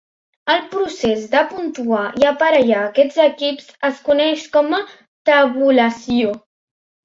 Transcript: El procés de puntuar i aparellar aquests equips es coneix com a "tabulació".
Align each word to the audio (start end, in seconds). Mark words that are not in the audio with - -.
El 0.51 0.61
procés 0.69 1.27
de 1.33 1.41
puntuar 1.51 2.07
i 2.23 2.25
aparellar 2.31 2.81
aquests 2.87 3.21
equips 3.27 3.69
es 3.93 4.03
coneix 4.11 4.49
com 4.59 4.77
a 4.81 4.83
"tabulació". 5.33 6.37